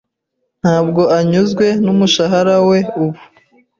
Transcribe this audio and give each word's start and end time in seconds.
Ntabwo 0.61 1.01
anyuzwe 1.17 1.65
nu 1.83 1.93
mushahara 1.99 2.55
we 2.69 2.79
ubu. 3.01 3.19